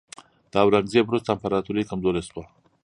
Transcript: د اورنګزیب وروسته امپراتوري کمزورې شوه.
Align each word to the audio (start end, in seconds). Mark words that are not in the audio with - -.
د 0.51 0.53
اورنګزیب 0.63 1.05
وروسته 1.07 1.29
امپراتوري 1.31 1.83
کمزورې 1.89 2.21
شوه. 2.27 2.43